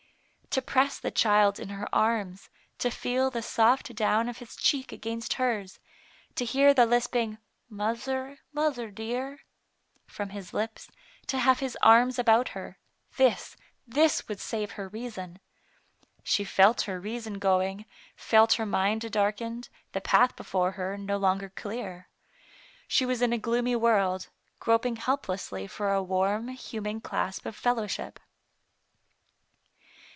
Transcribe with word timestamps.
To 0.55 0.61
press 0.61 0.99
the 0.99 1.11
child 1.11 1.61
in 1.61 1.69
her 1.69 1.87
arms, 1.95 2.49
to 2.79 2.89
feel 2.91 3.29
the 3.31 3.41
soft 3.41 3.95
down 3.95 4.27
of 4.27 4.39
his 4.39 4.57
cheek 4.57 4.91
against 4.91 5.35
hers, 5.35 5.79
to 6.35 6.43
hear 6.43 6.73
the 6.73 6.85
lisping," 6.85 7.37
Muzzer, 7.71 8.39
muzzer, 8.53 8.91
dear, 8.93 9.39
from 10.07 10.31
his 10.31 10.53
lips, 10.53 10.91
to 11.27 11.37
have 11.39 11.59
his 11.61 11.77
arms 11.81 12.19
about 12.19 12.49
her— 12.49 12.77
this, 13.15 13.55
this 13.87 14.27
would 14.27 14.41
save 14.41 14.71
her 14.71 14.89
reason. 14.89 15.39
She 16.21 16.43
felt 16.43 16.81
her 16.81 16.99
reason 16.99 17.39
going, 17.39 17.85
felt 18.17 18.51
her 18.55 18.65
mind 18.65 19.09
darkened, 19.09 19.69
the 19.93 20.01
path 20.01 20.35
before 20.35 20.71
her 20.73 20.97
no 20.97 21.15
longer 21.15 21.47
clear. 21.47 22.09
She 22.89 23.05
was 23.05 23.21
in 23.21 23.31
a 23.31 23.37
gloomy 23.37 23.77
world, 23.77 24.27
groping 24.59 24.97
helplessly 24.97 25.65
for 25.65 25.93
a 25.93 26.03
warm, 26.03 26.49
human 26.49 26.99
clasp 26.99 27.45
of 27.45 27.55
fellowship. 27.55 28.19